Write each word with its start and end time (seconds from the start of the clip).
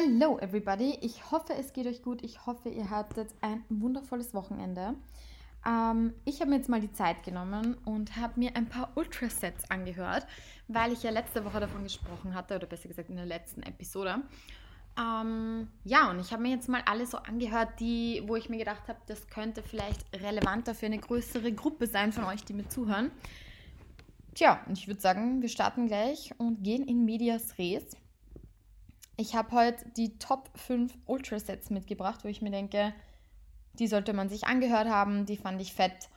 Hello 0.00 0.38
everybody, 0.38 0.96
ich 1.00 1.32
hoffe 1.32 1.54
es 1.54 1.72
geht 1.72 1.88
euch 1.88 2.02
gut, 2.02 2.22
ich 2.22 2.46
hoffe 2.46 2.68
ihr 2.68 2.88
hattet 2.88 3.30
ein 3.40 3.64
wundervolles 3.68 4.32
Wochenende. 4.32 4.94
Ähm, 5.66 6.14
ich 6.24 6.40
habe 6.40 6.50
mir 6.50 6.58
jetzt 6.58 6.68
mal 6.68 6.80
die 6.80 6.92
Zeit 6.92 7.24
genommen 7.24 7.76
und 7.84 8.14
habe 8.14 8.38
mir 8.38 8.54
ein 8.54 8.68
paar 8.68 8.92
Ultrasets 8.94 9.68
angehört, 9.72 10.24
weil 10.68 10.92
ich 10.92 11.02
ja 11.02 11.10
letzte 11.10 11.44
Woche 11.44 11.58
davon 11.58 11.82
gesprochen 11.82 12.34
hatte, 12.36 12.54
oder 12.54 12.68
besser 12.68 12.86
gesagt 12.86 13.10
in 13.10 13.16
der 13.16 13.26
letzten 13.26 13.64
Episode. 13.64 14.22
Ähm, 14.96 15.66
ja, 15.82 16.10
und 16.10 16.20
ich 16.20 16.30
habe 16.32 16.42
mir 16.42 16.50
jetzt 16.50 16.68
mal 16.68 16.82
alle 16.86 17.04
so 17.04 17.18
angehört, 17.18 17.80
die, 17.80 18.22
wo 18.24 18.36
ich 18.36 18.48
mir 18.48 18.58
gedacht 18.58 18.86
habe, 18.86 19.00
das 19.06 19.26
könnte 19.26 19.64
vielleicht 19.64 20.04
relevanter 20.14 20.76
für 20.76 20.86
eine 20.86 20.98
größere 20.98 21.50
Gruppe 21.50 21.88
sein 21.88 22.12
von 22.12 22.22
euch, 22.22 22.44
die 22.44 22.52
mir 22.52 22.68
zuhören. 22.68 23.10
Tja, 24.36 24.60
und 24.68 24.78
ich 24.78 24.86
würde 24.86 25.00
sagen, 25.00 25.42
wir 25.42 25.48
starten 25.48 25.88
gleich 25.88 26.32
und 26.38 26.62
gehen 26.62 26.86
in 26.86 27.04
Medias 27.04 27.58
Res. 27.58 27.96
Ich 29.20 29.34
habe 29.34 29.50
heute 29.50 29.84
die 29.96 30.16
Top 30.20 30.48
5 30.54 30.96
Ultrasets 31.06 31.70
mitgebracht, 31.70 32.20
wo 32.22 32.28
ich 32.28 32.40
mir 32.40 32.52
denke, 32.52 32.94
die 33.74 33.88
sollte 33.88 34.12
man 34.12 34.28
sich 34.28 34.46
angehört 34.46 34.88
haben, 34.88 35.26
die 35.26 35.36
fand 35.36 35.60
ich 35.60 35.74
fett 35.74 36.08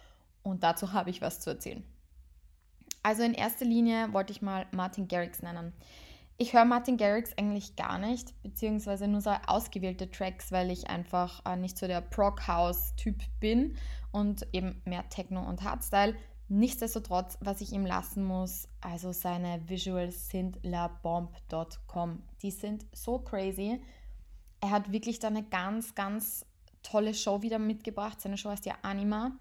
und 0.43 0.61
dazu 0.61 0.93
habe 0.93 1.09
ich 1.09 1.19
was 1.19 1.39
zu 1.39 1.49
erzählen. 1.49 1.83
Also 3.01 3.23
in 3.23 3.33
erster 3.33 3.65
Linie 3.65 4.13
wollte 4.13 4.31
ich 4.31 4.43
mal 4.43 4.67
Martin 4.71 5.07
Garrix 5.07 5.41
nennen. 5.41 5.73
Ich 6.37 6.53
höre 6.53 6.63
Martin 6.65 6.97
Garrix 6.97 7.35
eigentlich 7.39 7.75
gar 7.75 7.97
nicht, 7.97 8.39
beziehungsweise 8.43 9.07
nur 9.07 9.21
so 9.21 9.31
ausgewählte 9.47 10.11
Tracks, 10.11 10.51
weil 10.51 10.69
ich 10.69 10.87
einfach 10.87 11.43
äh, 11.45 11.55
nicht 11.55 11.79
so 11.79 11.87
der 11.87 12.01
Prog 12.01 12.47
House-Typ 12.47 13.15
bin 13.39 13.77
und 14.11 14.45
eben 14.53 14.79
mehr 14.85 15.09
Techno 15.09 15.41
und 15.41 15.63
Hardstyle. 15.63 16.15
Nichtsdestotrotz, 16.53 17.37
was 17.39 17.61
ich 17.61 17.71
ihm 17.71 17.85
lassen 17.85 18.25
muss, 18.25 18.67
also 18.81 19.13
seine 19.13 19.69
Visuals 19.69 20.27
sind 20.27 20.59
labomb.com. 20.63 22.21
Die 22.41 22.51
sind 22.51 22.85
so 22.91 23.19
crazy. 23.19 23.79
Er 24.59 24.71
hat 24.71 24.91
wirklich 24.91 25.19
da 25.19 25.29
eine 25.29 25.43
ganz, 25.43 25.95
ganz 25.95 26.45
tolle 26.83 27.13
Show 27.13 27.41
wieder 27.41 27.57
mitgebracht. 27.57 28.19
Seine 28.19 28.37
Show 28.37 28.49
heißt 28.49 28.65
ja 28.65 28.75
Anima. 28.81 29.31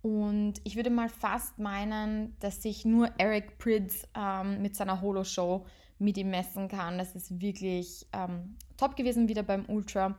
Und 0.00 0.60
ich 0.62 0.76
würde 0.76 0.90
mal 0.90 1.08
fast 1.08 1.58
meinen, 1.58 2.36
dass 2.38 2.62
sich 2.62 2.84
nur 2.84 3.10
Eric 3.18 3.58
Prydz 3.58 4.06
ähm, 4.16 4.62
mit 4.62 4.76
seiner 4.76 5.00
Holo-Show 5.00 5.66
mit 5.98 6.16
ihm 6.18 6.30
messen 6.30 6.68
kann. 6.68 6.98
Das 6.98 7.16
ist 7.16 7.40
wirklich 7.40 8.06
ähm, 8.12 8.54
top 8.76 8.94
gewesen 8.94 9.26
wieder 9.26 9.42
beim 9.42 9.64
Ultra. 9.66 10.16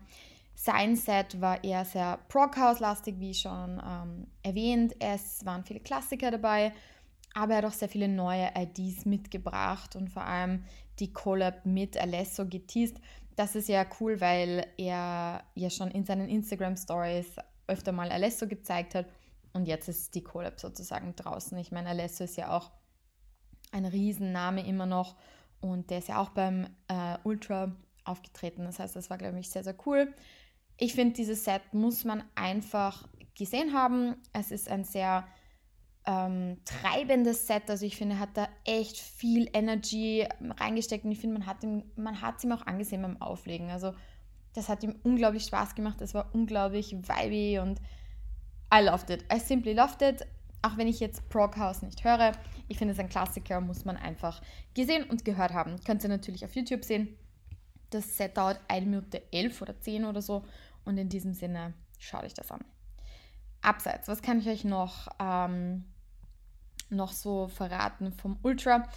Sein 0.56 0.96
Set 0.96 1.42
war 1.42 1.64
eher 1.64 1.84
sehr 1.86 2.18
Prog-House-lastig, 2.30 3.20
wie 3.20 3.34
schon 3.34 3.82
ähm, 3.86 4.28
erwähnt. 4.42 4.96
Es 5.00 5.46
waren 5.46 5.66
viele 5.66 5.82
Klassiker 5.82 6.32
dabei, 6.32 6.74
aber 7.34 7.54
er 7.54 7.58
hat 7.58 7.66
auch 7.66 7.74
sehr 7.74 7.90
viele 7.90 8.08
neue 8.08 8.50
IDs 8.58 9.06
mitgebracht 9.06 9.96
und 9.96 10.10
vor 10.10 10.24
allem 10.24 10.64
die 11.00 11.12
Collab 11.12 11.66
mit 11.66 11.98
Alesso 11.98 12.48
geteased. 12.48 13.02
Das 13.36 13.56
ist 13.56 13.68
ja 13.68 13.86
cool, 14.00 14.22
weil 14.22 14.66
er 14.78 15.44
ja 15.56 15.70
schon 15.70 15.92
in 15.92 16.06
seinen 16.06 16.30
Instagram-Stories 16.30 17.36
öfter 17.68 17.92
mal 17.92 18.10
Alesso 18.10 18.48
gezeigt 18.48 18.96
hat 18.96 19.08
und 19.52 19.68
jetzt 19.68 19.90
ist 19.90 20.16
die 20.16 20.24
Collab 20.24 20.60
sozusagen 20.60 21.16
draußen. 21.16 21.58
Ich 21.58 21.72
meine, 21.72 21.90
Alesso 21.90 22.24
ist 22.24 22.38
ja 22.38 22.56
auch 22.56 22.72
ein 23.72 23.86
Riesenname 23.86 24.66
immer 24.66 24.86
noch 24.86 25.16
und 25.60 25.90
der 25.90 25.98
ist 25.98 26.08
ja 26.08 26.22
auch 26.22 26.30
beim 26.30 26.68
äh, 26.88 27.18
Ultra 27.24 27.76
aufgetreten. 28.06 28.64
Das 28.64 28.80
heißt, 28.80 28.96
das 28.96 29.10
war, 29.10 29.18
glaube 29.18 29.40
ich, 29.40 29.50
sehr, 29.50 29.64
sehr 29.64 29.76
cool. 29.86 30.14
Ich 30.78 30.94
finde, 30.94 31.14
dieses 31.14 31.46
Set 31.46 31.62
muss 31.74 32.04
man 32.04 32.24
einfach 32.36 33.08
gesehen 33.38 33.74
haben. 33.74 34.16
Es 34.34 34.52
ist 34.52 34.70
ein 34.70 34.84
sehr 34.84 35.26
ähm, 36.06 36.58
treibendes 36.66 37.48
Set. 37.48 37.70
Also 37.70 37.86
ich 37.86 37.98
finde, 37.98 38.20
hat 38.20 38.30
da 38.36 38.48
echt 38.64 38.98
viel 38.98 39.50
Energy 39.54 40.28
reingesteckt 40.60 41.06
und 41.06 41.12
ich 41.12 41.20
finde, 41.20 41.40
man 41.40 41.48
hat 41.48 41.64
ihm, 41.64 41.84
man 41.96 42.22
hat 42.22 42.44
ihm 42.44 42.52
auch 42.52 42.66
angesehen 42.66 43.02
beim 43.02 43.22
Auflegen. 43.22 43.70
Also 43.70 43.94
das 44.54 44.70
hat 44.70 44.84
ihm 44.84 44.96
unglaublich 45.04 45.44
Spaß 45.44 45.76
gemacht. 45.76 46.02
Es 46.02 46.14
war 46.14 46.34
unglaublich 46.34 46.94
vibey 46.94 47.60
und 47.60 47.80
I 48.74 48.84
loved 48.84 49.10
it. 49.10 49.26
I 49.34 49.40
simply 49.40 49.74
loved 49.74 50.02
it. 50.02 50.26
Auch 50.62 50.78
wenn 50.78 50.88
ich 50.88 51.00
jetzt 51.00 51.30
Prog 51.30 51.58
House 51.58 51.84
nicht 51.84 52.04
höre, 52.04 52.32
ich 52.68 52.78
finde 52.78 52.94
es 52.94 53.00
ein 53.00 53.10
Klassiker, 53.10 53.62
muss 53.62 53.86
man 53.86 53.98
einfach 53.98 54.42
gesehen 54.74 55.04
und 55.04 55.24
gehört 55.24 55.54
haben. 55.54 55.76
Könnt 55.86 56.04
ihr 56.04 56.10
natürlich 56.10 56.44
auf 56.44 56.56
YouTube 56.56 56.84
sehen. 56.84 57.16
Das 57.90 58.18
Set 58.18 58.38
dauert 58.38 58.60
1 58.68 58.86
Minute 58.86 59.22
11 59.32 59.62
oder 59.62 59.80
10 59.80 60.06
oder 60.06 60.22
so. 60.22 60.44
Und 60.84 60.98
in 60.98 61.10
diesem 61.10 61.34
Sinne, 61.34 61.74
schaut 62.00 62.24
euch 62.24 62.34
das 62.34 62.52
an. 62.52 62.64
Abseits, 63.62 64.08
was 64.08 64.22
kann 64.22 64.40
ich 64.40 64.48
euch 64.48 64.64
noch, 64.64 65.08
ähm, 65.20 65.86
noch 66.90 67.12
so 67.12 67.48
verraten 67.48 68.12
vom 68.12 68.38
Ultra? 68.44 68.88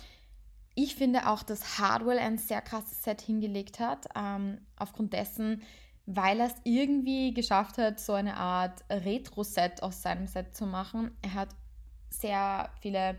Ich 0.75 0.95
finde 0.95 1.29
auch, 1.29 1.43
dass 1.43 1.79
Hardwell 1.79 2.19
ein 2.19 2.39
sehr 2.39 2.61
krasses 2.61 3.03
Set 3.03 3.21
hingelegt 3.21 3.81
hat. 3.81 4.07
Ähm, 4.15 4.61
aufgrund 4.77 5.13
dessen, 5.13 5.63
weil 6.07 6.41
er 6.41 6.47
es 6.47 6.55
irgendwie 6.65 7.35
geschafft 7.35 7.79
hat, 7.79 7.99
so 7.99 8.13
eine 8.13 8.37
Art 8.37 8.85
Retro-Set 8.89 9.83
aus 9.83 10.03
seinem 10.03 10.27
Set 10.27 10.55
zu 10.55 10.67
machen. 10.67 11.11
Er 11.23 11.35
hat 11.35 11.49
sehr 12.11 12.71
viele 12.81 13.17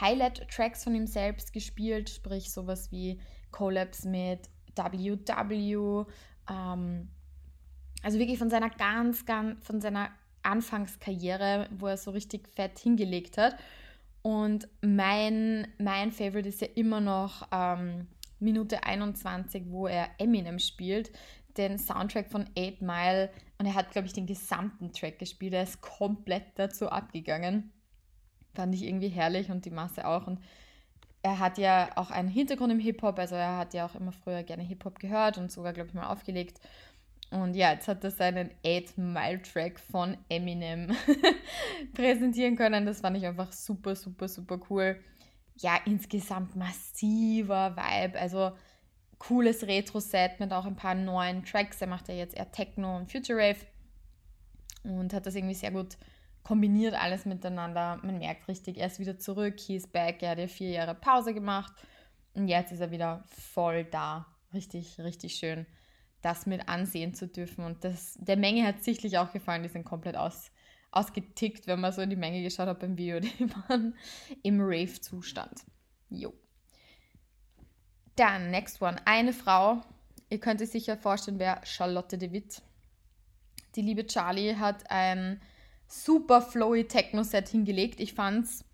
Highlight-Tracks 0.00 0.84
von 0.84 0.94
ihm 0.94 1.06
selbst 1.06 1.52
gespielt, 1.52 2.10
sprich 2.10 2.52
sowas 2.52 2.92
wie 2.92 3.20
Collabs 3.50 4.04
mit 4.04 4.48
WW, 4.76 6.04
ähm, 6.48 7.08
also 8.02 8.18
wirklich 8.18 8.38
von 8.38 8.50
seiner 8.50 8.70
ganz, 8.70 9.26
ganz, 9.26 9.64
von 9.64 9.80
seiner 9.80 10.10
Anfangskarriere, 10.42 11.68
wo 11.78 11.86
er 11.86 11.96
so 11.96 12.10
richtig 12.10 12.48
fett 12.48 12.78
hingelegt 12.78 13.36
hat. 13.38 13.56
Und 14.22 14.68
mein, 14.82 15.68
mein 15.78 16.12
Favorite 16.12 16.48
ist 16.48 16.60
ja 16.60 16.68
immer 16.74 17.00
noch 17.00 17.48
ähm, 17.52 18.06
Minute 18.38 18.84
21, 18.84 19.64
wo 19.68 19.86
er 19.86 20.08
Eminem 20.18 20.58
spielt, 20.58 21.10
den 21.56 21.78
Soundtrack 21.78 22.30
von 22.30 22.46
8 22.58 22.82
Mile. 22.82 23.30
Und 23.58 23.66
er 23.66 23.74
hat, 23.74 23.90
glaube 23.90 24.06
ich, 24.06 24.12
den 24.12 24.26
gesamten 24.26 24.92
Track 24.92 25.18
gespielt. 25.18 25.52
Er 25.52 25.62
ist 25.62 25.80
komplett 25.80 26.44
dazu 26.56 26.88
abgegangen. 26.88 27.72
Fand 28.54 28.74
ich 28.74 28.84
irgendwie 28.84 29.08
herrlich 29.08 29.50
und 29.50 29.64
die 29.64 29.70
Masse 29.70 30.06
auch. 30.06 30.26
Und 30.26 30.40
er 31.22 31.38
hat 31.38 31.58
ja 31.58 31.90
auch 31.96 32.10
einen 32.10 32.28
Hintergrund 32.28 32.72
im 32.72 32.78
Hip-Hop, 32.78 33.18
also 33.18 33.34
er 33.34 33.58
hat 33.58 33.74
ja 33.74 33.86
auch 33.86 33.94
immer 33.94 34.12
früher 34.12 34.42
gerne 34.42 34.62
Hip-Hop 34.62 34.98
gehört 34.98 35.38
und 35.38 35.52
sogar, 35.52 35.72
glaube 35.72 35.88
ich, 35.88 35.94
mal 35.94 36.08
aufgelegt. 36.08 36.60
Und 37.30 37.54
ja, 37.54 37.72
jetzt 37.72 37.86
hat 37.86 38.02
er 38.02 38.10
seinen 38.10 38.50
8-Mile-Track 38.64 39.78
von 39.78 40.16
Eminem 40.28 40.96
präsentieren 41.94 42.56
können. 42.56 42.86
Das 42.86 43.00
fand 43.00 43.16
ich 43.16 43.26
einfach 43.26 43.52
super, 43.52 43.94
super, 43.94 44.26
super 44.26 44.58
cool. 44.68 44.98
Ja, 45.56 45.78
insgesamt 45.84 46.56
massiver 46.56 47.76
Vibe. 47.76 48.18
Also 48.18 48.52
cooles 49.18 49.64
Retro-Set 49.64 50.40
mit 50.40 50.52
auch 50.52 50.64
ein 50.64 50.74
paar 50.74 50.96
neuen 50.96 51.44
Tracks. 51.44 51.80
Er 51.80 51.86
macht 51.86 52.08
ja 52.08 52.14
jetzt 52.14 52.36
eher 52.36 52.50
Techno 52.50 52.96
und 52.96 53.12
Future 53.12 53.38
Rave 53.38 53.60
und 54.82 55.12
hat 55.12 55.26
das 55.26 55.36
irgendwie 55.36 55.54
sehr 55.54 55.70
gut 55.70 55.98
kombiniert 56.50 56.94
alles 56.94 57.26
miteinander. 57.26 58.00
Man 58.02 58.18
merkt 58.18 58.48
richtig, 58.48 58.78
er 58.78 58.88
ist 58.88 58.98
wieder 58.98 59.16
zurück, 59.16 59.60
he 59.60 59.76
is 59.76 59.86
back. 59.86 60.20
Er 60.20 60.30
hat 60.30 60.38
ja 60.40 60.48
vier 60.48 60.70
Jahre 60.70 60.96
Pause 60.96 61.32
gemacht 61.32 61.72
und 62.34 62.48
jetzt 62.48 62.72
ist 62.72 62.80
er 62.80 62.90
wieder 62.90 63.22
voll 63.28 63.84
da. 63.84 64.26
Richtig, 64.52 64.98
richtig 64.98 65.36
schön, 65.36 65.64
das 66.22 66.46
mit 66.46 66.68
ansehen 66.68 67.14
zu 67.14 67.28
dürfen. 67.28 67.64
Und 67.64 67.84
das, 67.84 68.18
der 68.18 68.36
Menge 68.36 68.66
hat 68.66 68.82
sichtlich 68.82 69.16
auch 69.16 69.32
gefallen, 69.32 69.62
die 69.62 69.68
sind 69.68 69.84
komplett 69.84 70.16
aus, 70.16 70.50
ausgetickt, 70.90 71.68
wenn 71.68 71.80
man 71.80 71.92
so 71.92 72.02
in 72.02 72.10
die 72.10 72.16
Menge 72.16 72.42
geschaut 72.42 72.66
hat 72.66 72.80
beim 72.80 72.98
Video. 72.98 73.20
Die 73.20 73.48
waren 73.68 73.94
im 74.42 74.58
Rave-Zustand. 74.60 75.60
Jo. 76.08 76.34
Dann, 78.16 78.50
next 78.50 78.82
one. 78.82 78.96
Eine 79.04 79.32
Frau, 79.32 79.82
ihr 80.28 80.40
könnt 80.40 80.60
euch 80.60 80.70
sicher 80.70 80.96
vorstellen, 80.96 81.38
wer 81.38 81.64
Charlotte 81.64 82.18
de 82.18 82.32
Witt. 82.32 82.60
Die 83.76 83.82
liebe 83.82 84.04
Charlie 84.04 84.56
hat 84.56 84.90
ein 84.90 85.40
super 85.90 86.40
flowy 86.40 86.86
Techno-Set 86.86 87.48
hingelegt. 87.48 88.00
Ich 88.00 88.14
fand 88.14 88.44
es 88.44 88.64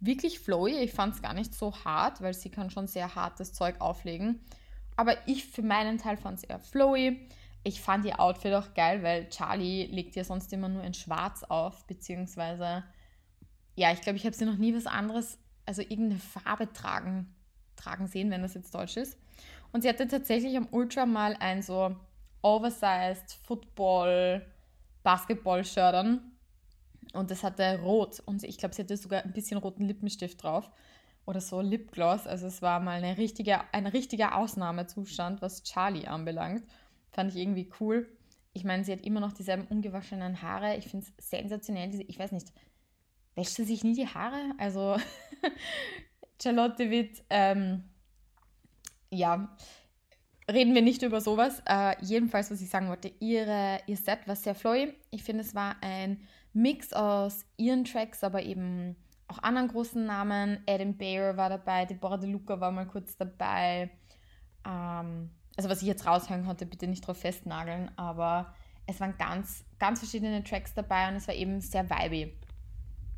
wirklich 0.00 0.40
flowy. 0.40 0.78
Ich 0.78 0.92
fand 0.92 1.14
es 1.14 1.22
gar 1.22 1.34
nicht 1.34 1.54
so 1.54 1.72
hart, 1.84 2.20
weil 2.20 2.34
sie 2.34 2.50
kann 2.50 2.70
schon 2.70 2.86
sehr 2.86 3.14
hartes 3.14 3.52
Zeug 3.52 3.80
auflegen. 3.80 4.40
Aber 4.96 5.16
ich 5.26 5.46
für 5.46 5.62
meinen 5.62 5.98
Teil 5.98 6.16
fand 6.16 6.38
es 6.38 6.44
eher 6.44 6.58
flowy. 6.58 7.28
Ich 7.62 7.80
fand 7.80 8.04
ihr 8.04 8.20
Outfit 8.20 8.52
auch 8.54 8.74
geil, 8.74 9.02
weil 9.02 9.28
Charlie 9.30 9.86
legt 9.86 10.16
ja 10.16 10.24
sonst 10.24 10.52
immer 10.52 10.68
nur 10.68 10.84
in 10.84 10.94
Schwarz 10.94 11.44
auf, 11.44 11.86
beziehungsweise, 11.86 12.84
ja, 13.74 13.92
ich 13.92 14.02
glaube, 14.02 14.16
ich 14.16 14.26
habe 14.26 14.36
sie 14.36 14.44
noch 14.44 14.58
nie 14.58 14.74
was 14.74 14.86
anderes, 14.86 15.38
also 15.64 15.80
irgendeine 15.80 16.20
Farbe 16.20 16.70
tragen, 16.72 17.34
tragen 17.76 18.06
sehen, 18.06 18.30
wenn 18.30 18.42
das 18.42 18.54
jetzt 18.54 18.74
Deutsch 18.74 18.98
ist. 18.98 19.18
Und 19.72 19.80
sie 19.82 19.88
hatte 19.88 20.06
tatsächlich 20.06 20.56
am 20.56 20.68
Ultra 20.70 21.06
mal 21.06 21.36
ein 21.40 21.62
so 21.62 21.96
oversized 22.42 23.32
Football 23.46 24.44
Basketball-Shirt 25.02 25.94
an 25.94 26.33
und 27.14 27.30
das 27.30 27.42
hatte 27.42 27.80
rot. 27.80 28.20
Und 28.26 28.42
ich 28.44 28.58
glaube, 28.58 28.74
sie 28.74 28.82
hatte 28.82 28.96
sogar 28.96 29.22
ein 29.22 29.32
bisschen 29.32 29.58
roten 29.58 29.84
Lippenstift 29.84 30.42
drauf. 30.42 30.70
Oder 31.26 31.40
so 31.40 31.60
Lipgloss. 31.60 32.26
Also 32.26 32.46
es 32.46 32.60
war 32.60 32.80
mal 32.80 33.02
eine 33.02 33.16
richtige, 33.16 33.60
ein 33.72 33.86
richtiger 33.86 34.36
Ausnahmezustand, 34.36 35.40
was 35.40 35.62
Charlie 35.62 36.06
anbelangt. 36.06 36.64
Fand 37.12 37.34
ich 37.34 37.40
irgendwie 37.40 37.70
cool. 37.80 38.08
Ich 38.52 38.64
meine, 38.64 38.84
sie 38.84 38.92
hat 38.92 39.00
immer 39.00 39.20
noch 39.20 39.32
dieselben 39.32 39.66
ungewaschenen 39.66 40.42
Haare. 40.42 40.76
Ich 40.76 40.88
finde 40.88 41.06
es 41.16 41.30
sensationell. 41.30 42.04
Ich 42.06 42.18
weiß 42.18 42.32
nicht, 42.32 42.52
wäscht 43.34 43.54
sie 43.54 43.64
sich 43.64 43.84
nie 43.84 43.94
die 43.94 44.06
Haare? 44.06 44.52
Also 44.58 44.96
Charlotte 46.42 46.90
wird, 46.90 47.22
ähm, 47.30 47.84
ja, 49.10 49.56
reden 50.50 50.74
wir 50.74 50.82
nicht 50.82 51.02
über 51.02 51.20
sowas. 51.20 51.62
Äh, 51.66 51.96
jedenfalls, 52.00 52.50
was 52.50 52.60
ich 52.60 52.68
sagen 52.68 52.88
wollte, 52.88 53.12
ihre, 53.20 53.80
ihr 53.86 53.96
Set 53.96 54.26
war 54.26 54.36
sehr 54.36 54.54
flowy. 54.54 54.94
Ich 55.10 55.22
finde, 55.22 55.42
es 55.42 55.54
war 55.54 55.76
ein 55.80 56.20
Mix 56.52 56.92
aus 56.92 57.44
ihren 57.56 57.84
Tracks, 57.84 58.22
aber 58.22 58.42
eben 58.42 58.96
auch 59.26 59.38
anderen 59.42 59.68
großen 59.68 60.04
Namen. 60.04 60.62
Adam 60.68 60.96
Bayer 60.96 61.36
war 61.36 61.48
dabei, 61.48 61.86
Deborah 61.86 62.18
De 62.18 62.30
Luca 62.30 62.60
war 62.60 62.70
mal 62.70 62.86
kurz 62.86 63.16
dabei. 63.16 63.90
Ähm, 64.66 65.30
also 65.56 65.68
was 65.68 65.82
ich 65.82 65.88
jetzt 65.88 66.06
raushören 66.06 66.44
konnte, 66.44 66.66
bitte 66.66 66.86
nicht 66.86 67.06
drauf 67.06 67.18
festnageln, 67.18 67.90
aber 67.96 68.54
es 68.86 69.00
waren 69.00 69.16
ganz, 69.16 69.64
ganz 69.78 70.00
verschiedene 70.00 70.42
Tracks 70.44 70.74
dabei 70.74 71.08
und 71.08 71.16
es 71.16 71.28
war 71.28 71.34
eben 71.34 71.60
sehr 71.60 71.88
vibey. 71.88 72.36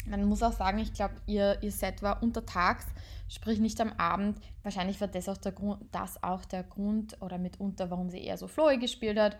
Man 0.06 0.25
muss 0.25 0.43
auch 0.43 0.53
sagen, 0.53 0.79
ich 0.79 0.93
glaube, 0.93 1.14
ihr, 1.26 1.58
ihr 1.62 1.73
Set 1.73 2.03
war 2.03 2.23
untertags, 2.23 2.87
sprich 3.29 3.58
nicht 3.58 3.81
am 3.81 3.93
Abend. 3.94 4.41
Wahrscheinlich 4.62 5.00
war 5.00 5.08
das 5.08 5.29
auch 5.29 5.37
der 5.37 5.53
Grund, 5.53 5.85
das 5.93 6.23
auch 6.23 6.44
der 6.44 6.62
Grund 6.62 7.20
oder 7.20 7.38
mitunter, 7.38 7.91
warum 7.91 8.11
sie 8.11 8.23
eher 8.23 8.38
so 8.38 8.47
flowy 8.47 8.79
gespielt 8.79 9.19
hat. 9.19 9.37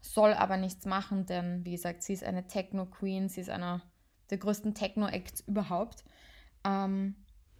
Soll 0.00 0.32
aber 0.32 0.56
nichts 0.56 0.86
machen, 0.86 1.26
denn 1.26 1.64
wie 1.64 1.72
gesagt, 1.72 2.02
sie 2.02 2.12
ist 2.12 2.24
eine 2.24 2.46
Techno-Queen, 2.46 3.28
sie 3.28 3.40
ist 3.40 3.50
einer 3.50 3.82
der 4.30 4.38
größten 4.38 4.74
Techno-Acts 4.74 5.40
überhaupt. 5.40 6.04
Ähm, 6.64 7.16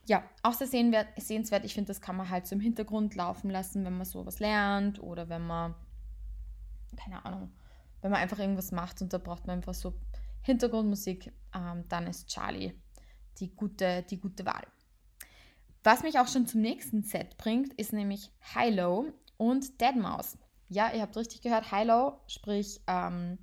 ja, 0.07 0.23
auch 0.43 0.53
sehr 0.53 0.69
sehenswert. 0.69 1.65
Ich 1.65 1.75
finde, 1.75 1.89
das 1.89 2.01
kann 2.01 2.17
man 2.17 2.31
halt 2.31 2.47
so 2.47 2.55
im 2.55 2.61
Hintergrund 2.61 3.15
laufen 3.17 3.51
lassen, 3.51 3.85
wenn 3.85 3.97
man 3.97 4.07
sowas 4.07 4.39
lernt 4.39 5.03
oder 5.03 5.29
wenn 5.29 5.45
man, 5.45 5.75
keine 6.97 7.25
Ahnung, 7.25 7.51
wenn 8.03 8.13
man 8.13 8.21
einfach 8.21 8.39
irgendwas 8.39 8.71
macht 8.71 9.03
und 9.03 9.13
da 9.13 9.19
braucht 9.19 9.47
man 9.47 9.57
einfach 9.57 9.75
so 9.75 9.95
Hintergrundmusik, 10.47 11.33
ähm, 11.55 11.85
dann 11.89 12.07
ist 12.07 12.29
Charlie 12.29 12.73
die 13.39 13.55
gute, 13.55 14.05
die 14.05 14.19
gute 14.19 14.47
Wahl. 14.47 14.67
Was 15.85 16.03
mich 16.03 16.19
auch 16.19 16.29
schon 16.29 16.47
zum 16.47 16.61
nächsten 16.61 17.03
Set 17.03 17.37
bringt, 17.37 17.73
ist 17.75 17.93
nämlich 17.93 18.31
Hilo 18.55 19.13
und 19.37 19.65
Deadmau5. 19.81 20.37
Ja, 20.69 20.93
ihr 20.93 21.03
habt 21.03 21.17
richtig 21.17 21.43
gehört, 21.43 21.71
Hilo, 21.71 22.21
sprich 22.27 22.81
ähm, 22.87 23.39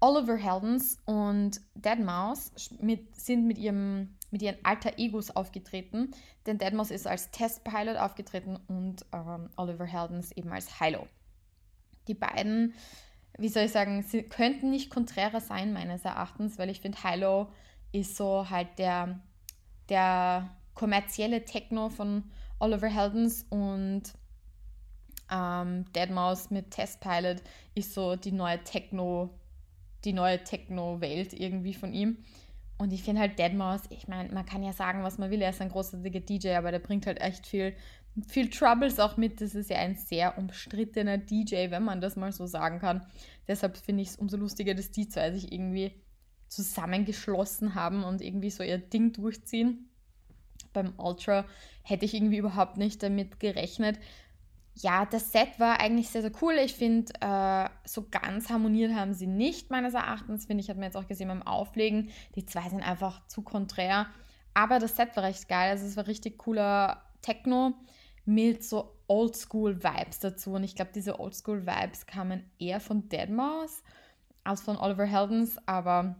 Oliver 0.00 0.36
Heldens 0.36 0.98
und 1.06 1.60
Deadmau5 1.80 2.82
mit, 2.82 3.14
sind 3.14 3.46
mit, 3.46 3.56
ihrem, 3.58 4.16
mit 4.30 4.42
ihren 4.42 4.62
alter 4.64 4.98
Egos 4.98 5.30
aufgetreten, 5.30 6.10
denn 6.46 6.58
Deadmau5 6.58 6.90
ist 6.90 7.06
als 7.06 7.30
Testpilot 7.30 7.96
aufgetreten 7.96 8.58
und 8.68 9.06
ähm, 9.12 9.48
Oliver 9.56 9.86
Heldens 9.86 10.32
eben 10.32 10.50
als 10.52 10.78
Hilo. 10.78 11.06
Die 12.08 12.14
beiden 12.14 12.74
wie 13.38 13.48
soll 13.48 13.64
ich 13.64 13.72
sagen, 13.72 14.02
sie 14.02 14.22
könnten 14.22 14.70
nicht 14.70 14.90
konträrer 14.90 15.40
sein, 15.40 15.72
meines 15.72 16.04
Erachtens, 16.04 16.58
weil 16.58 16.70
ich 16.70 16.80
finde, 16.80 16.98
Hilo 17.02 17.48
ist 17.92 18.16
so 18.16 18.48
halt 18.48 18.78
der, 18.78 19.20
der 19.88 20.50
kommerzielle 20.74 21.44
Techno 21.44 21.88
von 21.88 22.24
Oliver 22.58 22.88
Heldens 22.88 23.44
und 23.50 24.02
ähm, 25.30 25.84
Deadmau5 25.94 26.52
mit 26.52 26.70
Testpilot 26.70 27.42
ist 27.74 27.94
so 27.94 28.16
die 28.16 28.32
neue 28.32 28.62
Techno, 28.64 29.30
die 30.04 30.12
neue 30.12 30.42
Techno-Welt 30.42 31.32
irgendwie 31.32 31.74
von 31.74 31.92
ihm. 31.92 32.18
Und 32.78 32.92
ich 32.92 33.02
finde 33.02 33.20
halt 33.20 33.38
Deadmau5, 33.38 33.82
ich 33.90 34.08
meine, 34.08 34.32
man 34.32 34.44
kann 34.44 34.62
ja 34.62 34.72
sagen, 34.72 35.02
was 35.04 35.18
man 35.18 35.30
will, 35.30 35.40
er 35.40 35.50
ist 35.50 35.60
ein 35.60 35.70
großartiger 35.70 36.20
DJ, 36.20 36.54
aber 36.54 36.70
der 36.70 36.80
bringt 36.80 37.06
halt 37.06 37.20
echt 37.20 37.46
viel 37.46 37.74
viel 38.28 38.50
Troubles 38.50 38.98
auch 38.98 39.16
mit. 39.16 39.40
Das 39.40 39.54
ist 39.54 39.70
ja 39.70 39.78
ein 39.78 39.96
sehr 39.96 40.36
umstrittener 40.38 41.18
DJ, 41.18 41.70
wenn 41.70 41.84
man 41.84 42.00
das 42.00 42.16
mal 42.16 42.32
so 42.32 42.46
sagen 42.46 42.78
kann. 42.78 43.06
Deshalb 43.48 43.76
finde 43.76 44.02
ich 44.02 44.10
es 44.10 44.16
umso 44.16 44.36
lustiger, 44.36 44.74
dass 44.74 44.90
die 44.90 45.08
zwei 45.08 45.32
sich 45.32 45.52
irgendwie 45.52 45.92
zusammengeschlossen 46.48 47.74
haben 47.74 48.04
und 48.04 48.20
irgendwie 48.20 48.50
so 48.50 48.62
ihr 48.62 48.78
Ding 48.78 49.12
durchziehen. 49.12 49.88
Beim 50.72 50.92
Ultra 50.98 51.46
hätte 51.82 52.04
ich 52.04 52.14
irgendwie 52.14 52.36
überhaupt 52.38 52.76
nicht 52.76 53.02
damit 53.02 53.40
gerechnet. 53.40 53.98
Ja, 54.74 55.04
das 55.04 55.32
Set 55.32 55.58
war 55.58 55.80
eigentlich 55.80 56.08
sehr, 56.08 56.22
sehr 56.22 56.32
cool. 56.40 56.54
Ich 56.54 56.74
finde, 56.74 57.12
äh, 57.20 57.68
so 57.84 58.06
ganz 58.10 58.48
harmoniert 58.48 58.94
haben 58.94 59.12
sie 59.12 59.26
nicht, 59.26 59.70
meines 59.70 59.92
Erachtens. 59.92 60.46
Finde 60.46 60.62
ich, 60.62 60.70
hat 60.70 60.76
man 60.76 60.84
jetzt 60.84 60.96
auch 60.96 61.08
gesehen 61.08 61.28
beim 61.28 61.42
Auflegen. 61.42 62.10
Die 62.36 62.46
zwei 62.46 62.68
sind 62.68 62.82
einfach 62.82 63.26
zu 63.26 63.42
konträr. 63.42 64.06
Aber 64.54 64.78
das 64.78 64.96
Set 64.96 65.14
war 65.16 65.24
recht 65.24 65.48
geil. 65.48 65.70
Also, 65.70 65.86
es 65.86 65.96
war 65.96 66.06
richtig 66.06 66.38
cooler 66.38 67.02
Techno 67.20 67.74
mit 68.24 68.64
so 68.64 68.96
Oldschool-Vibes 69.08 70.20
dazu. 70.20 70.52
Und 70.52 70.64
ich 70.64 70.74
glaube, 70.74 70.92
diese 70.94 71.18
Oldschool-Vibes 71.18 72.06
kamen 72.06 72.50
eher 72.58 72.80
von 72.80 73.08
Deadmau5 73.08 73.70
als 74.44 74.62
von 74.62 74.76
Oliver 74.76 75.06
Heldens. 75.06 75.56
Aber 75.66 76.16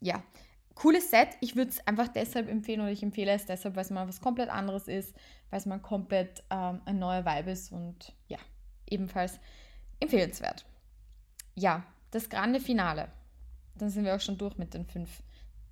ja, 0.00 0.22
cooles 0.74 1.10
Set. 1.10 1.28
Ich 1.40 1.56
würde 1.56 1.70
es 1.70 1.86
einfach 1.86 2.08
deshalb 2.08 2.48
empfehlen 2.48 2.80
oder 2.80 2.90
ich 2.90 3.02
empfehle 3.02 3.32
es 3.32 3.46
deshalb, 3.46 3.76
weil 3.76 3.84
es 3.84 3.90
mal 3.90 4.08
was 4.08 4.20
komplett 4.20 4.50
anderes 4.50 4.88
ist, 4.88 5.14
weil 5.50 5.58
es 5.58 5.66
mal 5.66 5.78
komplett 5.78 6.42
ähm, 6.50 6.80
ein 6.84 6.98
neuer 6.98 7.24
Vibe 7.24 7.50
ist 7.50 7.72
und 7.72 8.12
ja, 8.28 8.38
ebenfalls 8.88 9.38
empfehlenswert. 10.00 10.64
Ja, 11.54 11.84
das 12.10 12.28
grande 12.28 12.60
Finale. 12.60 13.08
Dann 13.76 13.90
sind 13.90 14.04
wir 14.04 14.14
auch 14.14 14.20
schon 14.20 14.38
durch 14.38 14.56
mit 14.58 14.74
den 14.74 14.84
fünf 14.84 15.22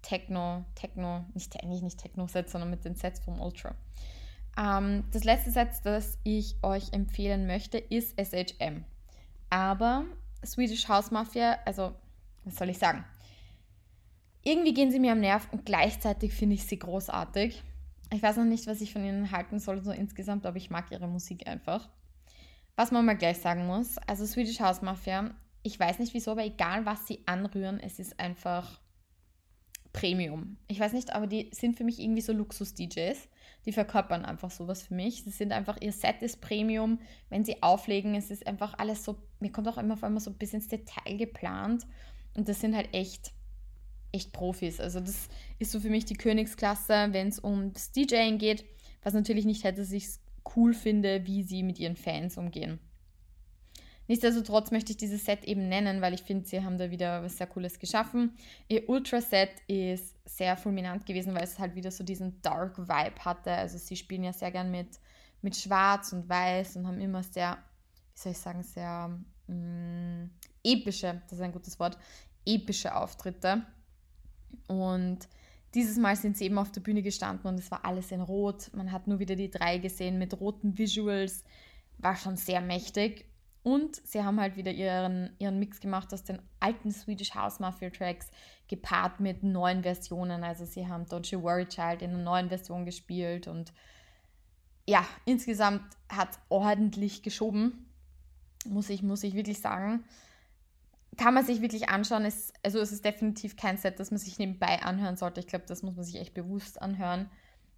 Techno, 0.02 0.64
Techno, 0.74 1.24
nicht 1.34 1.62
eigentlich 1.62 1.82
nicht 1.82 1.98
Techno-Sets, 1.98 2.52
sondern 2.52 2.70
mit 2.70 2.84
den 2.84 2.96
Sets 2.96 3.20
vom 3.20 3.40
Ultra. 3.40 3.74
Ähm, 4.56 5.04
das 5.12 5.24
letzte 5.24 5.50
Satz, 5.50 5.82
das 5.82 6.18
ich 6.24 6.56
euch 6.62 6.92
empfehlen 6.92 7.46
möchte, 7.46 7.78
ist 7.78 8.18
SHM. 8.20 8.84
Aber 9.50 10.04
Swedish 10.44 10.88
House 10.88 11.10
Mafia, 11.10 11.58
also 11.64 11.94
was 12.44 12.56
soll 12.56 12.70
ich 12.70 12.78
sagen? 12.78 13.04
Irgendwie 14.42 14.74
gehen 14.74 14.90
sie 14.90 14.98
mir 14.98 15.12
am 15.12 15.20
Nerv 15.20 15.48
und 15.52 15.64
gleichzeitig 15.64 16.34
finde 16.34 16.54
ich 16.54 16.66
sie 16.66 16.78
großartig. 16.78 17.62
Ich 18.12 18.22
weiß 18.22 18.36
noch 18.36 18.44
nicht, 18.44 18.66
was 18.66 18.80
ich 18.80 18.92
von 18.92 19.04
ihnen 19.04 19.30
halten 19.30 19.58
soll, 19.58 19.82
so 19.82 19.92
insgesamt, 19.92 20.44
aber 20.44 20.56
ich 20.56 20.70
mag 20.70 20.90
ihre 20.90 21.06
Musik 21.06 21.46
einfach. 21.46 21.88
Was 22.76 22.90
man 22.90 23.04
mal 23.04 23.16
gleich 23.16 23.38
sagen 23.38 23.66
muss, 23.66 23.98
also 23.98 24.26
Swedish 24.26 24.60
House 24.60 24.82
Mafia, 24.82 25.30
ich 25.62 25.78
weiß 25.78 25.98
nicht 25.98 26.12
wieso, 26.12 26.32
aber 26.32 26.44
egal 26.44 26.84
was 26.84 27.06
sie 27.06 27.20
anrühren, 27.26 27.78
es 27.78 27.98
ist 27.98 28.18
einfach 28.18 28.80
Premium. 29.92 30.56
Ich 30.68 30.80
weiß 30.80 30.92
nicht, 30.92 31.12
aber 31.12 31.26
die 31.26 31.50
sind 31.52 31.76
für 31.76 31.84
mich 31.84 31.98
irgendwie 32.00 32.22
so 32.22 32.32
Luxus-DJs 32.32 33.28
die 33.64 33.72
verkörpern 33.72 34.24
einfach 34.24 34.50
sowas 34.50 34.82
für 34.82 34.94
mich. 34.94 35.22
Sie 35.22 35.30
sind 35.30 35.52
einfach, 35.52 35.78
ihr 35.80 35.92
Set 35.92 36.22
ist 36.22 36.40
Premium. 36.40 36.98
Wenn 37.28 37.44
sie 37.44 37.62
auflegen, 37.62 38.14
es 38.14 38.30
ist 38.30 38.46
einfach 38.46 38.74
alles 38.78 39.04
so, 39.04 39.16
mir 39.40 39.52
kommt 39.52 39.68
auch 39.68 39.78
immer 39.78 39.96
vor 39.96 40.08
allem 40.08 40.18
so 40.18 40.32
bisschen 40.32 40.60
ins 40.60 40.68
Detail 40.68 41.16
geplant. 41.16 41.86
Und 42.34 42.48
das 42.48 42.60
sind 42.60 42.74
halt 42.74 42.88
echt, 42.92 43.32
echt 44.10 44.32
Profis. 44.32 44.80
Also 44.80 45.00
das 45.00 45.28
ist 45.58 45.70
so 45.70 45.80
für 45.80 45.90
mich 45.90 46.04
die 46.04 46.16
Königsklasse, 46.16 47.08
wenn 47.10 47.28
es 47.28 47.42
ums 47.42 47.92
DJing 47.92 48.38
geht, 48.38 48.64
was 49.02 49.14
natürlich 49.14 49.44
nicht 49.44 49.64
hätte, 49.64 49.80
dass 49.80 49.92
ich 49.92 50.04
es 50.04 50.20
cool 50.56 50.74
finde, 50.74 51.26
wie 51.26 51.44
sie 51.44 51.62
mit 51.62 51.78
ihren 51.78 51.96
Fans 51.96 52.36
umgehen. 52.36 52.80
Nichtsdestotrotz 54.12 54.70
möchte 54.70 54.92
ich 54.92 54.98
dieses 54.98 55.24
Set 55.24 55.42
eben 55.44 55.70
nennen, 55.70 56.02
weil 56.02 56.12
ich 56.12 56.22
finde, 56.22 56.46
sie 56.46 56.62
haben 56.62 56.76
da 56.76 56.90
wieder 56.90 57.22
was 57.22 57.38
sehr 57.38 57.46
Cooles 57.46 57.78
geschaffen. 57.78 58.36
Ihr 58.68 58.86
Ultra-Set 58.86 59.48
ist 59.68 60.14
sehr 60.26 60.58
fulminant 60.58 61.06
gewesen, 61.06 61.34
weil 61.34 61.44
es 61.44 61.58
halt 61.58 61.74
wieder 61.76 61.90
so 61.90 62.04
diesen 62.04 62.42
Dark 62.42 62.76
Vibe 62.76 63.24
hatte. 63.24 63.52
Also 63.52 63.78
sie 63.78 63.96
spielen 63.96 64.22
ja 64.22 64.34
sehr 64.34 64.50
gern 64.50 64.70
mit, 64.70 65.00
mit 65.40 65.56
Schwarz 65.56 66.12
und 66.12 66.28
Weiß 66.28 66.76
und 66.76 66.86
haben 66.86 67.00
immer 67.00 67.22
sehr, 67.22 67.56
wie 68.12 68.20
soll 68.20 68.32
ich 68.32 68.38
sagen, 68.38 68.62
sehr 68.62 69.18
mh, 69.46 69.54
mm, 69.54 70.30
epische, 70.62 71.22
das 71.24 71.38
ist 71.38 71.40
ein 71.40 71.52
gutes 71.52 71.80
Wort, 71.80 71.96
epische 72.44 72.94
Auftritte. 72.94 73.62
Und 74.68 75.20
dieses 75.72 75.96
Mal 75.96 76.16
sind 76.16 76.36
sie 76.36 76.44
eben 76.44 76.58
auf 76.58 76.70
der 76.70 76.82
Bühne 76.82 77.00
gestanden 77.00 77.46
und 77.46 77.58
es 77.58 77.70
war 77.70 77.86
alles 77.86 78.12
in 78.12 78.20
Rot. 78.20 78.70
Man 78.74 78.92
hat 78.92 79.06
nur 79.06 79.20
wieder 79.20 79.36
die 79.36 79.50
drei 79.50 79.78
gesehen 79.78 80.18
mit 80.18 80.38
roten 80.38 80.76
Visuals. 80.76 81.44
War 81.96 82.16
schon 82.16 82.36
sehr 82.36 82.60
mächtig. 82.60 83.31
Und 83.62 83.96
sie 84.04 84.24
haben 84.24 84.40
halt 84.40 84.56
wieder 84.56 84.72
ihren, 84.72 85.30
ihren 85.38 85.58
Mix 85.58 85.80
gemacht 85.80 86.12
aus 86.12 86.24
den 86.24 86.42
alten 86.58 86.90
Swedish 86.90 87.34
House 87.34 87.60
Mafia 87.60 87.90
Tracks, 87.90 88.30
gepaart 88.66 89.20
mit 89.20 89.44
neuen 89.44 89.82
Versionen. 89.82 90.42
Also 90.42 90.64
sie 90.64 90.88
haben 90.88 91.04
Don't 91.04 91.30
You 91.30 91.42
Worry 91.42 91.66
Child 91.66 92.02
in 92.02 92.10
einer 92.10 92.22
neuen 92.22 92.48
Version 92.48 92.84
gespielt 92.84 93.46
und 93.46 93.72
ja, 94.86 95.06
insgesamt 95.24 95.82
hat 96.08 96.40
ordentlich 96.48 97.22
geschoben, 97.22 97.86
muss 98.66 98.90
ich, 98.90 99.02
muss 99.02 99.22
ich 99.22 99.34
wirklich 99.34 99.60
sagen. 99.60 100.04
Kann 101.16 101.34
man 101.34 101.44
sich 101.44 101.60
wirklich 101.60 101.88
anschauen. 101.88 102.24
Es, 102.24 102.52
also 102.64 102.80
es 102.80 102.90
ist 102.90 103.04
definitiv 103.04 103.56
kein 103.56 103.76
Set, 103.76 104.00
das 104.00 104.10
man 104.10 104.18
sich 104.18 104.38
nebenbei 104.38 104.82
anhören 104.82 105.16
sollte. 105.16 105.40
Ich 105.40 105.46
glaube, 105.46 105.66
das 105.68 105.82
muss 105.82 105.94
man 105.94 106.04
sich 106.04 106.16
echt 106.16 106.34
bewusst 106.34 106.80
anhören, 106.80 107.30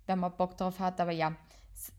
wenn 0.07 0.19
man 0.19 0.37
Bock 0.37 0.57
drauf 0.57 0.79
hat. 0.79 1.01
Aber 1.01 1.11
ja, 1.11 1.37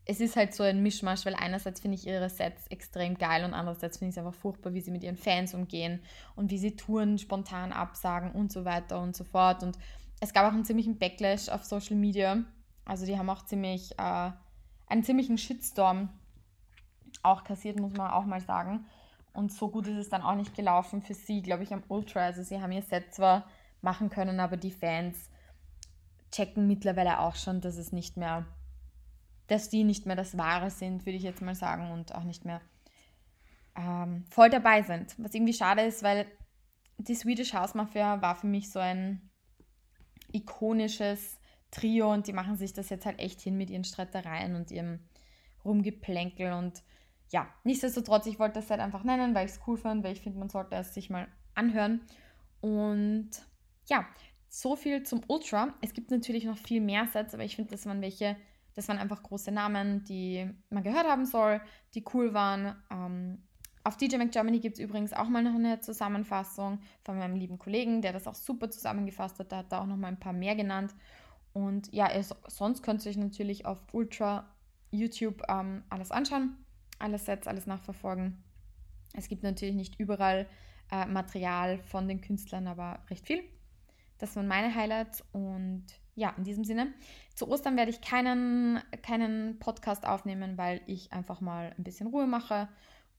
es 0.05 0.19
ist 0.19 0.35
halt 0.35 0.53
so 0.53 0.63
ein 0.63 0.83
Mischmasch, 0.83 1.25
weil 1.25 1.35
einerseits 1.35 1.81
finde 1.81 1.95
ich 1.95 2.07
ihre 2.07 2.29
Sets 2.29 2.67
extrem 2.67 3.17
geil 3.17 3.43
und 3.43 3.53
andererseits 3.53 3.97
finde 3.97 4.09
ich 4.09 4.17
es 4.17 4.23
einfach 4.23 4.39
furchtbar, 4.39 4.73
wie 4.73 4.81
sie 4.81 4.91
mit 4.91 5.03
ihren 5.03 5.17
Fans 5.17 5.53
umgehen 5.53 6.01
und 6.35 6.51
wie 6.51 6.57
sie 6.57 6.75
Touren 6.75 7.17
spontan 7.17 7.71
absagen 7.71 8.31
und 8.31 8.51
so 8.51 8.65
weiter 8.65 9.01
und 9.01 9.15
so 9.15 9.23
fort. 9.23 9.63
Und 9.63 9.77
es 10.19 10.33
gab 10.33 10.45
auch 10.45 10.53
einen 10.53 10.65
ziemlichen 10.65 10.97
Backlash 10.97 11.49
auf 11.49 11.63
Social 11.63 11.95
Media. 11.95 12.43
Also 12.85 13.05
die 13.05 13.17
haben 13.17 13.29
auch 13.29 13.45
ziemlich 13.45 13.97
äh, 13.97 14.31
einen 14.87 15.03
ziemlichen 15.03 15.37
Shitstorm 15.37 16.09
auch 17.23 17.43
kassiert, 17.43 17.79
muss 17.79 17.93
man 17.93 18.11
auch 18.11 18.25
mal 18.25 18.41
sagen. 18.41 18.85
Und 19.33 19.51
so 19.51 19.69
gut 19.69 19.87
ist 19.87 19.97
es 19.97 20.09
dann 20.09 20.21
auch 20.21 20.35
nicht 20.35 20.55
gelaufen 20.55 21.01
für 21.01 21.13
sie, 21.13 21.41
glaube 21.41 21.63
ich, 21.63 21.73
am 21.73 21.83
Ultra. 21.89 22.21
Also 22.21 22.43
sie 22.43 22.61
haben 22.61 22.71
ihr 22.71 22.81
Set 22.81 23.13
zwar 23.13 23.47
machen 23.81 24.09
können, 24.09 24.39
aber 24.39 24.57
die 24.57 24.71
Fans 24.71 25.29
checken 26.31 26.67
mittlerweile 26.67 27.19
auch 27.19 27.35
schon, 27.35 27.61
dass 27.61 27.77
es 27.77 27.91
nicht 27.91 28.17
mehr 28.17 28.45
dass 29.47 29.69
die 29.69 29.83
nicht 29.83 30.05
mehr 30.05 30.15
das 30.15 30.37
Wahre 30.37 30.69
sind, 30.69 31.05
würde 31.05 31.17
ich 31.17 31.23
jetzt 31.23 31.41
mal 31.41 31.55
sagen, 31.55 31.91
und 31.91 32.15
auch 32.15 32.23
nicht 32.23 32.45
mehr 32.45 32.61
ähm, 33.75 34.25
voll 34.29 34.49
dabei 34.49 34.81
sind. 34.81 35.15
Was 35.17 35.33
irgendwie 35.33 35.53
schade 35.53 35.81
ist, 35.81 36.03
weil 36.03 36.25
die 36.97 37.15
Swedish 37.15 37.53
House 37.53 37.75
Mafia 37.75 38.21
war 38.21 38.35
für 38.35 38.47
mich 38.47 38.71
so 38.71 38.79
ein 38.79 39.29
ikonisches 40.31 41.39
Trio 41.71 42.11
und 42.11 42.27
die 42.27 42.33
machen 42.33 42.55
sich 42.55 42.73
das 42.73 42.89
jetzt 42.89 43.05
halt 43.05 43.19
echt 43.19 43.41
hin 43.41 43.57
mit 43.57 43.69
ihren 43.69 43.83
Streitereien 43.83 44.55
und 44.55 44.71
ihrem 44.71 44.99
Rumgeplänkel 45.63 46.53
und 46.53 46.83
ja, 47.31 47.47
nichtsdestotrotz, 47.63 48.27
ich 48.27 48.39
wollte 48.39 48.59
das 48.59 48.69
halt 48.69 48.79
einfach 48.79 49.03
nennen, 49.03 49.33
weil 49.33 49.45
ich 49.45 49.53
es 49.53 49.59
cool 49.67 49.77
fand, 49.77 50.03
weil 50.03 50.13
ich 50.13 50.21
finde, 50.21 50.39
man 50.39 50.49
sollte 50.49 50.75
es 50.75 50.93
sich 50.93 51.09
mal 51.09 51.27
anhören. 51.55 52.01
Und 52.61 53.29
ja, 53.87 54.07
so 54.47 54.75
viel 54.75 55.03
zum 55.03 55.21
Ultra. 55.27 55.73
Es 55.81 55.93
gibt 55.93 56.11
natürlich 56.11 56.45
noch 56.45 56.57
viel 56.57 56.81
mehr 56.81 57.07
Sets, 57.07 57.33
aber 57.33 57.43
ich 57.43 57.55
finde, 57.55 57.71
das 57.71 57.85
waren 57.85 58.01
welche, 58.01 58.37
das 58.75 58.87
waren 58.89 58.97
einfach 58.97 59.23
große 59.23 59.51
Namen, 59.51 60.03
die 60.03 60.49
man 60.69 60.83
gehört 60.83 61.07
haben 61.07 61.25
soll, 61.25 61.61
die 61.93 62.03
cool 62.13 62.33
waren. 62.33 62.75
Ähm, 62.91 63.43
auf 63.83 63.97
DJ 63.97 64.17
Mac 64.17 64.31
Germany 64.31 64.59
gibt 64.59 64.77
es 64.77 64.83
übrigens 64.83 65.13
auch 65.13 65.29
mal 65.29 65.43
noch 65.43 65.55
eine 65.55 65.79
Zusammenfassung 65.79 66.79
von 67.03 67.17
meinem 67.17 67.35
lieben 67.35 67.57
Kollegen, 67.57 68.01
der 68.01 68.13
das 68.13 68.27
auch 68.27 68.35
super 68.35 68.69
zusammengefasst 68.69 69.39
hat. 69.39 69.51
Da 69.51 69.57
hat 69.57 69.71
er 69.71 69.81
auch 69.81 69.85
noch 69.85 69.95
mal 69.95 70.07
ein 70.07 70.19
paar 70.19 70.33
mehr 70.33 70.55
genannt. 70.55 70.93
Und 71.53 71.93
ja, 71.93 72.09
es, 72.09 72.35
sonst 72.47 72.83
könnt 72.83 73.05
ihr 73.05 73.11
euch 73.11 73.17
natürlich 73.17 73.65
auf 73.65 73.79
Ultra 73.93 74.53
YouTube 74.91 75.41
ähm, 75.47 75.83
alles 75.89 76.11
anschauen, 76.11 76.57
alle 76.99 77.17
Sets, 77.17 77.47
alles 77.47 77.65
nachverfolgen. 77.65 78.43
Es 79.13 79.29
gibt 79.29 79.43
natürlich 79.43 79.75
nicht 79.75 79.99
überall 79.99 80.47
äh, 80.91 81.05
Material 81.05 81.79
von 81.79 82.07
den 82.07 82.19
Künstlern, 82.19 82.67
aber 82.67 82.99
recht 83.09 83.25
viel. 83.25 83.43
Das 84.17 84.35
waren 84.35 84.47
meine 84.47 84.73
Highlights 84.73 85.23
und 85.31 85.85
ja, 86.15 86.33
in 86.37 86.43
diesem 86.43 86.63
Sinne. 86.63 86.93
Zu 87.35 87.47
Ostern 87.49 87.75
werde 87.75 87.91
ich 87.91 88.01
keinen, 88.01 88.81
keinen 89.01 89.59
Podcast 89.59 90.05
aufnehmen, 90.05 90.57
weil 90.57 90.81
ich 90.87 91.11
einfach 91.11 91.41
mal 91.41 91.73
ein 91.77 91.83
bisschen 91.83 92.07
Ruhe 92.07 92.25
mache 92.25 92.69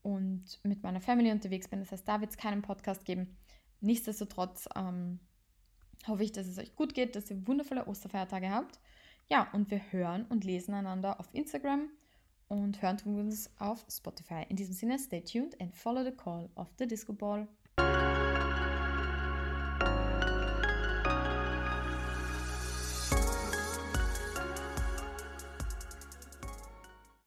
und 0.03 0.45
mit 0.62 0.83
meiner 0.83 1.00
Family 1.00 1.31
unterwegs 1.31 1.69
bin. 1.69 1.81
Das 1.81 1.93
heißt, 1.93 2.09
da 2.09 2.21
wird 2.21 2.31
es 2.31 2.37
keinen 2.37 2.62
Podcast 2.62 3.05
geben. 3.05 3.37
Nichtsdestotrotz 3.81 4.69
ähm, 4.75 5.21
hoffe 6.07 6.25
ich, 6.25 6.33
dass 6.33 6.47
es 6.47 6.59
euch 6.59 6.75
gut 6.75 6.95
geht, 6.95 7.17
dass 7.17 7.31
ihr 7.31 7.47
wundervolle 7.47 7.87
Osterfeiertage 7.87 8.50
habt. 8.50 8.81
Ja, 9.29 9.50
und 9.53 9.71
wir 9.71 9.81
hören 9.91 10.25
und 10.26 10.45
lesen 10.45 10.73
einander 10.73 11.21
auf 11.21 11.29
Instagram 11.35 11.91
und 12.49 12.81
hören 12.81 12.97
tun 12.97 13.17
wir 13.17 13.25
uns 13.25 13.50
auf 13.59 13.85
Spotify. 13.91 14.47
In 14.49 14.57
diesem 14.57 14.75
Sinne, 14.75 14.99
stay 14.99 15.21
tuned 15.21 15.61
and 15.61 15.75
follow 15.75 16.05
the 16.05 16.12
call 16.12 16.49
of 16.55 16.69
the 16.79 16.87
Disco 16.87 17.12
Ball. 17.12 17.49